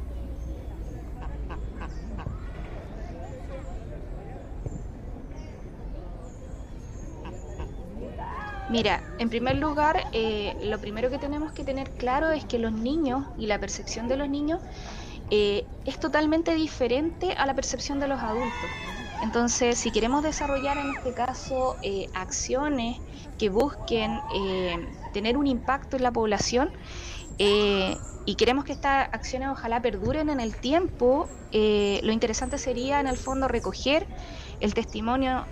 Mira, 8.74 9.04
en 9.20 9.30
primer 9.30 9.54
lugar, 9.54 10.04
eh, 10.10 10.56
lo 10.62 10.80
primero 10.80 11.08
que 11.08 11.18
tenemos 11.18 11.52
que 11.52 11.62
tener 11.62 11.92
claro 11.92 12.32
es 12.32 12.44
que 12.44 12.58
los 12.58 12.72
niños 12.72 13.24
y 13.38 13.46
la 13.46 13.60
percepción 13.60 14.08
de 14.08 14.16
los 14.16 14.28
niños 14.28 14.58
eh, 15.30 15.64
es 15.84 16.00
totalmente 16.00 16.56
diferente 16.56 17.34
a 17.34 17.46
la 17.46 17.54
percepción 17.54 18.00
de 18.00 18.08
los 18.08 18.20
adultos. 18.20 18.70
Entonces, 19.22 19.78
si 19.78 19.92
queremos 19.92 20.24
desarrollar 20.24 20.76
en 20.76 20.90
este 20.90 21.14
caso 21.14 21.76
eh, 21.84 22.08
acciones 22.14 22.98
que 23.38 23.48
busquen 23.48 24.18
tener 25.12 25.36
un 25.36 25.46
impacto 25.46 25.96
en 25.96 26.02
la 26.02 26.10
población, 26.10 26.72
y 27.38 28.34
queremos 28.34 28.64
que 28.64 28.72
estas 28.72 29.08
acciones 29.12 29.50
ojalá 29.50 29.80
perduren 29.82 30.30
en 30.30 30.40
el 30.40 30.56
tiempo, 30.56 31.28
lo 31.52 32.12
interesante 32.12 32.58
sería 32.58 32.98
en 32.98 33.06
el 33.06 33.18
fondo 33.18 33.46
recoger 33.46 34.08
el 34.58 34.74
testimonio 34.74 35.46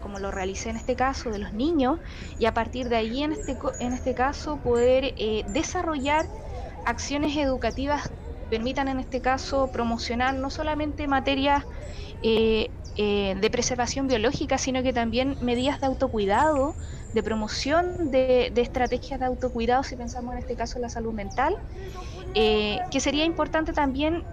como 0.00 0.18
lo 0.18 0.30
realicé 0.30 0.70
en 0.70 0.76
este 0.76 0.96
caso, 0.96 1.30
de 1.30 1.38
los 1.38 1.52
niños, 1.52 1.98
y 2.38 2.46
a 2.46 2.54
partir 2.54 2.88
de 2.88 2.96
ahí, 2.96 3.22
en 3.22 3.32
este, 3.32 3.56
en 3.78 3.92
este 3.92 4.14
caso, 4.14 4.60
poder 4.62 5.14
desarrollar 5.46 6.26
acciones 6.84 7.36
educativas 7.36 8.10
permitan 8.50 8.88
en 8.88 8.98
este 8.98 9.22
caso 9.22 9.70
promocionar 9.72 10.34
no 10.34 10.50
solamente 10.50 11.06
materias 11.06 11.64
eh, 12.22 12.68
eh, 12.96 13.36
de 13.40 13.50
preservación 13.50 14.08
biológica, 14.08 14.58
sino 14.58 14.82
que 14.82 14.92
también 14.92 15.38
medidas 15.40 15.80
de 15.80 15.86
autocuidado, 15.86 16.76
de 17.12 17.22
promoción 17.22 18.10
de, 18.10 18.52
estrategias 18.56 19.20
de 19.20 19.26
autocuidado, 19.26 19.84
si 19.84 19.96
pensamos 19.96 20.32
en 20.34 20.40
este 20.40 20.56
caso 20.56 20.78
en 20.78 20.82
la 20.82 20.88
salud 20.88 21.14
mental, 21.14 21.54
eh, 22.34 22.78
que 22.90 23.00
sería 23.00 23.24
importante 23.24 23.72
también 23.72 24.24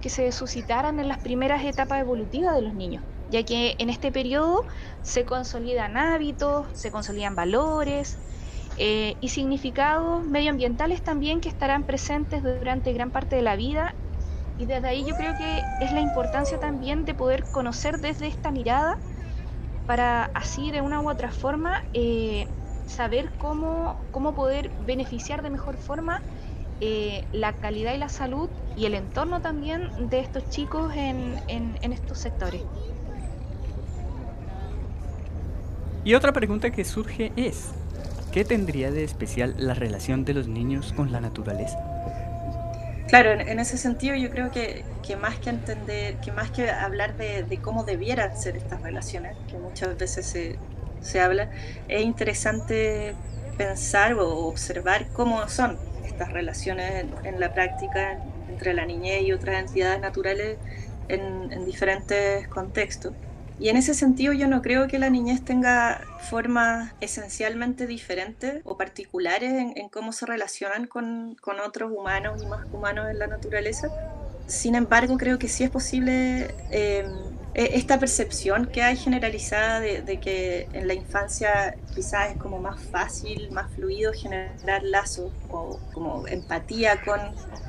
que 0.00 0.10
se 0.10 0.32
suscitaran 0.32 1.00
en 1.00 1.08
las 1.08 1.18
primeras 1.18 1.64
etapas 1.64 2.00
evolutivas 2.00 2.54
de 2.54 2.62
los 2.62 2.74
niños, 2.74 3.04
ya 3.32 3.44
que 3.44 3.76
en 3.80 3.90
este 3.90 4.12
periodo 4.12 4.66
se 5.02 5.24
consolidan 5.26 5.96
hábitos, 5.96 6.68
se 6.74 6.90
consolidan 6.92 7.34
valores, 7.36 8.20
eh, 8.76 9.18
y 9.20 9.30
significados 9.30 10.24
medioambientales 10.26 11.02
también 11.02 11.40
que 11.40 11.48
estarán 11.50 11.84
presentes 11.86 12.42
durante 12.42 12.92
gran 12.92 13.10
parte 13.12 13.36
de 13.36 13.42
la 13.42 13.56
vida. 13.56 13.96
Y 14.56 14.66
desde 14.66 14.88
ahí 14.88 15.04
yo 15.06 15.16
creo 15.16 15.34
que 15.36 15.70
es 15.78 15.92
la 15.92 16.00
importancia 16.00 16.58
también 16.58 17.04
de 17.04 17.14
poder 17.14 17.48
conocer 17.50 17.98
desde 18.00 18.26
esta 18.28 18.52
mirada 18.52 18.94
para 19.86 20.24
así 20.34 20.70
de 20.70 20.80
una 20.82 21.00
u 21.00 21.10
otra 21.10 21.30
forma 21.32 21.74
eh, 21.92 22.48
saber 22.86 23.34
cómo, 23.36 24.06
cómo 24.10 24.34
poder 24.34 24.74
beneficiar 24.78 25.42
de 25.42 25.50
mejor 25.50 25.78
forma 25.78 26.22
eh, 26.80 27.28
la 27.32 27.58
calidad 27.60 27.94
y 27.94 27.98
la 27.98 28.08
salud 28.10 28.50
y 28.74 28.86
el 28.86 28.94
entorno 28.94 29.40
también 29.42 29.92
de 29.96 30.20
estos 30.20 30.48
chicos 30.48 30.94
en, 30.96 31.42
en 31.48 31.92
estos 31.92 32.18
sectores. 32.20 32.64
Y 36.04 36.14
otra 36.14 36.32
pregunta 36.32 36.70
que 36.70 36.84
surge 36.84 37.32
es, 37.36 37.72
¿Qué 38.32 38.46
tendría 38.46 38.90
de 38.90 39.04
especial 39.04 39.54
la 39.58 39.74
relación 39.74 40.24
de 40.24 40.32
los 40.32 40.48
niños 40.48 40.94
con 40.94 41.12
la 41.12 41.20
naturaleza? 41.20 41.78
Claro, 43.08 43.32
en, 43.32 43.60
ese 43.60 43.76
sentido 43.76 44.16
yo 44.16 44.30
creo 44.30 44.50
que, 44.50 44.84
más 45.20 45.38
que 45.38 45.50
entender, 45.50 46.16
que 46.16 46.32
más 46.32 46.50
que 46.50 46.70
hablar 46.70 47.14
de, 47.18 47.58
cómo 47.60 47.84
debieran 47.84 48.34
ser 48.40 48.56
estas 48.56 48.80
relaciones, 48.80 49.36
que 49.50 49.58
muchas 49.58 49.98
veces 49.98 50.24
se, 50.24 50.58
se 51.02 51.20
habla, 51.20 51.50
es 51.88 52.02
interesante 52.02 53.14
pensar 53.58 54.14
o 54.14 54.46
observar 54.46 55.08
cómo 55.12 55.46
son 55.48 55.76
estas 56.06 56.32
relaciones 56.32 57.04
en, 57.24 57.38
la 57.38 57.52
práctica 57.52 58.18
entre 58.48 58.72
la 58.72 58.86
niñez 58.86 59.24
y 59.24 59.32
otras 59.32 59.60
entidades 59.60 60.00
naturales 60.00 60.56
en 61.08 61.66
diferentes 61.66 62.48
contextos. 62.48 63.12
Y 63.62 63.68
en 63.68 63.76
ese 63.76 63.94
sentido 63.94 64.32
yo 64.32 64.48
no 64.48 64.60
creo 64.60 64.88
que 64.88 64.98
la 64.98 65.08
niñez 65.08 65.44
tenga 65.44 66.00
formas 66.28 66.92
esencialmente 67.00 67.86
diferentes 67.86 68.60
o 68.64 68.76
particulares 68.76 69.52
en, 69.76 69.88
cómo 69.88 70.10
se 70.10 70.26
relacionan 70.26 70.88
con, 70.88 71.36
con, 71.40 71.60
otros 71.60 71.92
humanos 71.92 72.42
y 72.42 72.46
más 72.46 72.66
humanos 72.72 73.08
en 73.08 73.20
la 73.20 73.28
naturaleza. 73.28 73.86
Sin 74.48 74.74
embargo, 74.74 75.16
creo 75.16 75.38
que 75.38 75.46
sí 75.46 75.62
es 75.62 75.70
posible 75.70 76.52
eh, 76.72 77.06
e, 77.54 77.76
esta 77.76 78.00
percepción 78.00 78.66
que 78.66 78.82
hay 78.82 78.96
generalizada 78.96 79.78
de, 79.78 80.02
de, 80.02 80.18
que 80.18 80.66
en 80.72 80.88
la 80.88 80.94
infancia 80.94 81.76
quizás 81.94 82.32
es 82.32 82.38
como 82.38 82.58
más 82.58 82.82
fácil, 82.82 83.52
más 83.52 83.70
fluido 83.76 84.12
generar 84.12 84.82
lazos 84.82 85.30
o 85.50 85.78
como 85.92 86.26
empatía 86.26 87.00
con 87.04 87.20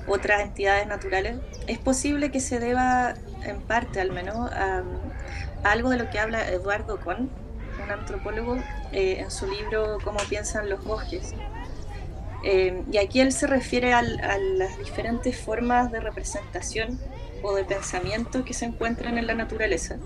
otras 0.07 0.41
entidades 0.41 0.87
naturales, 0.87 1.37
es 1.67 1.77
posible 1.77 2.31
que 2.31 2.39
se 2.39 2.59
deba 2.59 3.13
en 3.43 3.61
parte 3.61 4.01
al 4.01 4.11
menos 4.11 4.51
a 4.51 4.81
algo 5.63 5.89
de 5.89 5.97
lo 5.97 6.09
que 6.09 6.19
habla 6.19 6.47
Eduardo 6.49 6.99
Kohn, 6.99 7.29
un 7.83 7.91
antropólogo, 7.91 8.57
eh, 8.91 9.17
en 9.19 9.31
su 9.31 9.47
libro 9.47 9.97
Cómo 10.03 10.19
piensan 10.29 10.69
los 10.69 10.83
bosques. 10.83 11.33
Eh, 12.43 12.83
y 12.91 12.97
aquí 12.97 13.21
él 13.21 13.31
se 13.31 13.47
refiere 13.47 13.93
a 13.93 14.01
las 14.01 14.77
diferentes 14.77 15.39
formas 15.39 15.91
de 15.91 16.01
representación 16.01 16.99
o 17.41 17.53
de 17.55 17.63
pensamiento 17.63 18.43
que 18.43 18.53
se 18.53 18.65
encuentran 18.65 19.17
en 19.17 19.27
la 19.27 19.33
naturaleza, 19.33 19.97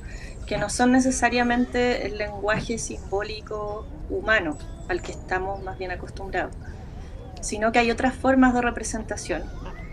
que 0.46 0.58
no 0.58 0.70
son 0.70 0.92
necesariamente 0.92 2.06
el 2.06 2.18
lenguaje 2.18 2.78
simbólico 2.78 3.88
humano 4.10 4.58
al 4.88 5.02
que 5.02 5.12
estamos 5.12 5.64
más 5.64 5.78
bien 5.78 5.92
acostumbrados, 5.92 6.54
sino 7.42 7.72
que 7.72 7.80
hay 7.80 7.92
otras 7.92 8.16
formas 8.16 8.54
de 8.54 8.62
representación. 8.62 9.44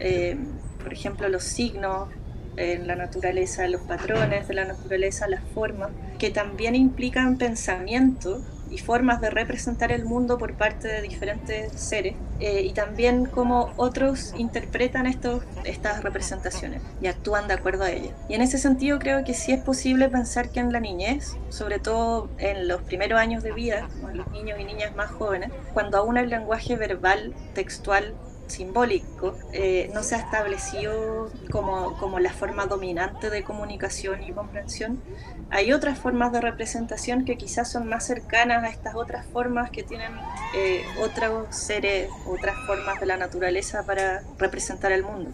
Eh, 0.01 0.37
por 0.83 0.93
ejemplo, 0.93 1.29
los 1.29 1.45
signos, 1.45 2.09
en 2.57 2.87
la 2.87 2.97
naturaleza, 2.97 3.67
los 3.69 3.83
patrones 3.83 4.49
de 4.49 4.55
la 4.55 4.65
naturaleza, 4.65 5.29
las 5.29 5.43
formas, 5.55 5.91
que 6.19 6.31
también 6.31 6.75
implican 6.75 7.37
pensamiento 7.37 8.43
y 8.71 8.79
formas 8.79 9.21
de 9.21 9.31
representar 9.31 9.93
el 9.93 10.05
mundo 10.05 10.37
por 10.37 10.55
parte 10.55 10.89
de 10.89 11.03
diferentes 11.03 11.73
seres 11.73 12.15
eh, 12.41 12.63
y 12.63 12.73
también 12.73 13.27
cómo 13.27 13.73
otros 13.77 14.35
interpretan 14.37 15.07
estos, 15.07 15.45
estas 15.65 16.03
representaciones 16.03 16.83
y 17.01 17.07
actúan 17.07 17.47
de 17.47 17.55
acuerdo 17.55 17.85
a 17.85 17.91
ellas. 17.91 18.13
Y 18.29 18.35
en 18.35 18.41
ese 18.41 18.59
sentido 18.59 18.99
creo 18.99 19.23
que 19.23 19.33
sí 19.33 19.53
es 19.53 19.61
posible 19.61 20.09
pensar 20.09 20.51
que 20.51 20.61
en 20.61 20.73
la 20.73 20.81
niñez, 20.81 21.37
sobre 21.51 21.79
todo 21.79 22.29
en 22.39 22.67
los 22.67 22.83
primeros 22.83 23.21
años 23.21 23.45
de 23.45 23.53
vida, 23.53 23.89
los 24.13 24.29
niños 24.33 24.59
y 24.59 24.65
niñas 24.65 24.95
más 24.97 25.11
jóvenes, 25.11 25.51
cuando 25.73 25.99
aún 25.99 26.17
el 26.17 26.29
lenguaje 26.29 26.75
verbal, 26.75 27.33
textual, 27.55 28.15
simbólico 28.55 29.37
eh, 29.53 29.91
no 29.93 30.03
se 30.03 30.15
ha 30.15 30.19
establecido 30.19 31.31
como, 31.51 31.97
como, 31.99 32.19
la 32.19 32.33
forma 32.33 32.67
dominante 32.67 33.31
de 33.31 33.43
comunicación 33.43 34.23
y 34.23 34.33
comprensión, 34.33 35.03
hay 35.51 35.73
otras 35.73 35.99
formas 35.99 36.33
de 36.33 36.41
representación 36.41 37.25
que 37.25 37.37
quizás 37.37 37.71
son 37.71 37.89
más 37.89 38.07
cercanas 38.07 38.65
a 38.65 38.69
estas 38.69 38.95
otras 38.95 39.27
formas 39.27 39.71
que 39.71 39.83
tienen 39.83 40.13
eh, 40.55 40.83
otros 41.01 41.55
seres, 41.55 42.09
otras 42.27 42.57
formas 42.67 43.01
de 43.01 43.07
la 43.07 43.17
naturaleza 43.17 43.85
para 43.85 44.23
representar 44.39 44.93
el 44.93 45.03
mundo. 45.03 45.31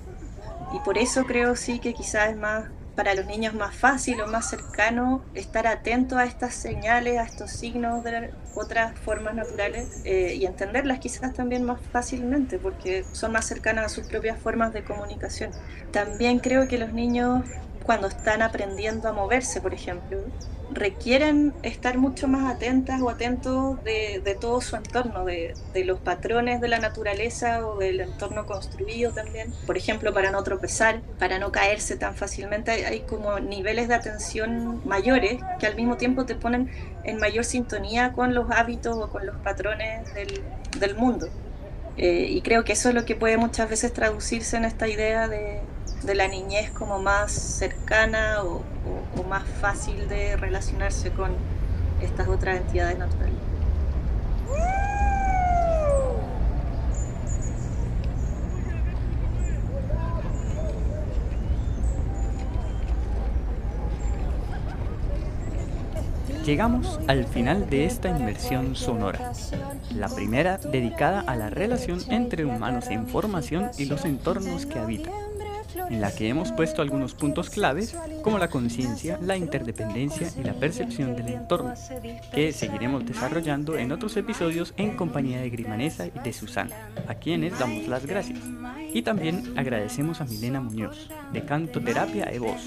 Y 0.72 0.78
por 0.80 0.98
eso 0.98 1.24
creo 1.24 1.56
sí 1.56 1.78
que 1.78 1.94
quizás 1.94 2.30
es 2.30 2.36
más 2.36 2.64
para 3.00 3.14
los 3.14 3.24
niños 3.24 3.54
más 3.54 3.74
fácil 3.74 4.20
o 4.20 4.26
más 4.26 4.50
cercano 4.50 5.24
estar 5.32 5.66
atento 5.66 6.18
a 6.18 6.26
estas 6.26 6.52
señales, 6.52 7.18
a 7.18 7.22
estos 7.22 7.50
signos 7.50 8.04
de 8.04 8.30
otras 8.54 8.92
formas 8.98 9.34
naturales 9.34 10.02
eh, 10.04 10.34
y 10.38 10.44
entenderlas 10.44 10.98
quizás 10.98 11.32
también 11.32 11.64
más 11.64 11.80
fácilmente 11.92 12.58
porque 12.58 13.06
son 13.12 13.32
más 13.32 13.46
cercanas 13.46 13.86
a 13.86 13.88
sus 13.88 14.06
propias 14.06 14.38
formas 14.38 14.74
de 14.74 14.84
comunicación. 14.84 15.50
También 15.92 16.40
creo 16.40 16.68
que 16.68 16.76
los 16.76 16.92
niños 16.92 17.42
cuando 17.84 18.06
están 18.06 18.42
aprendiendo 18.42 19.08
a 19.08 19.14
moverse, 19.14 19.62
por 19.62 19.72
ejemplo, 19.72 20.18
requieren 20.72 21.52
estar 21.62 21.98
mucho 21.98 22.28
más 22.28 22.54
atentas 22.54 23.00
o 23.00 23.10
atentos 23.10 23.82
de, 23.84 24.36
todo 24.40 24.60
su 24.60 24.76
entorno, 24.76 25.24
de, 25.24 25.54
los 25.84 25.98
patrones 26.00 26.60
de 26.60 26.68
la 26.68 26.78
naturaleza 26.78 27.66
o 27.66 27.78
del 27.78 28.00
entorno 28.00 28.46
construido 28.46 29.12
también. 29.12 29.52
Por 29.66 29.76
ejemplo, 29.76 30.12
para 30.12 30.30
no 30.30 30.42
tropezar, 30.42 31.00
para 31.18 31.38
no 31.38 31.52
caerse 31.52 31.96
tan 31.96 32.14
fácilmente, 32.14 32.70
hay, 32.70 33.00
como 33.00 33.40
niveles 33.40 33.88
de 33.88 33.94
atención 33.94 34.80
mayores 34.86 35.40
que 35.58 35.66
al 35.66 35.74
mismo 35.74 35.96
tiempo 35.96 36.24
te 36.26 36.34
ponen 36.34 36.70
en 37.04 37.18
mayor 37.18 37.44
sintonía 37.44 38.12
con 38.12 38.34
los 38.34 38.50
hábitos 38.50 38.96
o 38.96 39.10
con 39.10 39.26
los 39.26 39.36
patrones 39.36 40.08
del, 40.14 40.94
mundo. 40.96 41.28
Eh, 41.96 42.26
y 42.30 42.40
creo 42.42 42.64
que 42.64 42.72
eso 42.72 42.88
es 42.88 42.94
lo 42.94 43.04
que 43.04 43.14
puede 43.14 43.36
muchas 43.36 43.68
veces 43.68 43.92
traducirse 43.92 44.56
en 44.56 44.64
esta 44.64 44.88
idea 44.88 45.28
de, 45.28 45.60
de 46.02 46.14
la 46.14 46.28
niñez 46.28 46.70
como 46.70 46.98
más 46.98 47.32
cercana 47.32 48.42
o, 48.42 48.62
más 49.28 49.44
fácil 49.44 50.08
de 50.08 50.36
relacionarse 50.36 51.10
con 51.10 51.30
estas 52.02 52.28
otras 52.28 52.56
entidades 52.56 52.98
naturales. 52.98 53.34
Llegamos 66.44 66.98
al 67.06 67.26
final 67.26 67.70
de 67.70 67.84
esta 67.84 68.08
inmersión 68.08 68.74
sonora, 68.74 69.32
la 69.94 70.08
primera 70.08 70.58
dedicada 70.58 71.20
a 71.20 71.36
la 71.36 71.50
relación 71.50 72.00
entre 72.08 72.44
humanos 72.44 72.88
en 72.88 73.06
formación 73.06 73.70
y 73.78 73.84
los 73.84 74.04
entornos 74.04 74.66
que 74.66 74.78
habitan 74.78 75.29
en 75.74 76.00
la 76.00 76.14
que 76.14 76.28
hemos 76.28 76.52
puesto 76.52 76.82
algunos 76.82 77.14
puntos 77.14 77.50
claves 77.50 77.96
como 78.22 78.38
la 78.38 78.48
conciencia, 78.48 79.18
la 79.22 79.36
interdependencia 79.36 80.30
y 80.38 80.44
la 80.44 80.54
percepción 80.54 81.16
del 81.16 81.28
entorno, 81.28 81.74
que 82.34 82.52
seguiremos 82.52 83.06
desarrollando 83.06 83.76
en 83.76 83.92
otros 83.92 84.16
episodios 84.16 84.74
en 84.76 84.96
compañía 84.96 85.40
de 85.40 85.50
Grimanesa 85.50 86.06
y 86.06 86.18
de 86.22 86.32
Susana, 86.32 86.90
a 87.06 87.14
quienes 87.14 87.58
damos 87.58 87.88
las 87.88 88.06
gracias. 88.06 88.40
Y 88.92 89.02
también 89.02 89.54
agradecemos 89.56 90.20
a 90.20 90.24
Milena 90.24 90.60
Muñoz, 90.60 91.08
de 91.32 91.44
Canto 91.44 91.80
Terapia 91.80 92.24
e 92.30 92.38
Voz, 92.38 92.62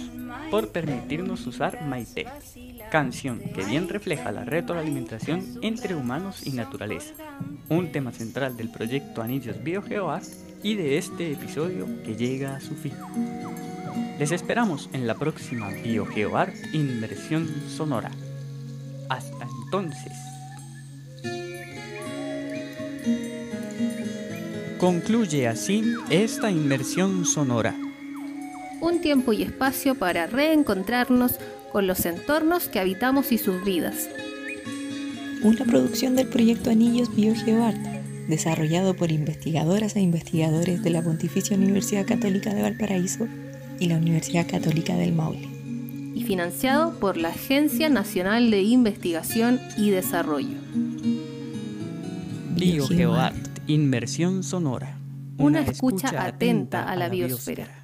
por 0.49 0.69
permitirnos 0.69 1.45
usar 1.47 1.85
Maite, 1.85 2.25
canción 2.91 3.39
que 3.39 3.63
bien 3.63 3.89
refleja 3.89 4.31
la 4.31 4.45
retroalimentación 4.45 5.59
entre 5.61 5.95
humanos 5.95 6.45
y 6.45 6.51
naturaleza, 6.51 7.13
un 7.69 7.91
tema 7.91 8.11
central 8.11 8.55
del 8.55 8.69
proyecto 8.69 9.21
Anillos 9.21 9.63
BioGeoArt 9.63 10.42
y 10.63 10.75
de 10.75 10.97
este 10.97 11.31
episodio 11.33 11.87
que 12.03 12.15
llega 12.15 12.55
a 12.55 12.61
su 12.61 12.73
fin. 12.73 12.93
Les 14.17 14.31
esperamos 14.31 14.89
en 14.93 15.05
la 15.05 15.15
próxima 15.15 15.69
BioGeoArt 15.69 16.55
Inmersión 16.73 17.47
Sonora. 17.67 18.11
Hasta 19.09 19.45
entonces. 19.65 20.13
Concluye 24.79 25.47
así 25.47 25.95
esta 26.09 26.51
inmersión 26.51 27.25
sonora. 27.25 27.75
Un 28.81 28.99
tiempo 28.99 29.31
y 29.31 29.43
espacio 29.43 29.95
para 29.95 30.27
reencontrarnos 30.27 31.35
con 31.71 31.87
los 31.87 32.05
entornos 32.05 32.67
que 32.67 32.79
habitamos 32.79 33.31
y 33.31 33.37
sus 33.37 33.63
vidas. 33.63 34.09
Una 35.41 35.63
producción 35.65 36.15
del 36.15 36.27
proyecto 36.27 36.69
Anillos 36.69 37.15
BioGeoArt, 37.15 37.77
desarrollado 38.27 38.95
por 38.95 39.11
investigadoras 39.11 39.95
e 39.95 40.01
investigadores 40.01 40.83
de 40.83 40.89
la 40.89 41.01
Pontificia 41.01 41.57
Universidad 41.57 42.05
Católica 42.05 42.53
de 42.53 42.61
Valparaíso 42.61 43.27
y 43.79 43.87
la 43.87 43.97
Universidad 43.97 44.47
Católica 44.47 44.95
del 44.95 45.13
Maule. 45.13 45.49
Y 46.15 46.23
financiado 46.23 46.99
por 46.99 47.17
la 47.17 47.29
Agencia 47.29 47.89
Nacional 47.89 48.51
de 48.51 48.61
Investigación 48.61 49.59
y 49.77 49.89
Desarrollo. 49.89 50.57
BioGeoArt, 52.55 53.59
inmersión 53.67 54.43
sonora. 54.43 54.97
Una, 55.37 55.61
escucha, 55.61 56.25
atenta 56.25 56.83
a 56.83 56.95
la 56.95 57.09
biosfera. 57.09 57.82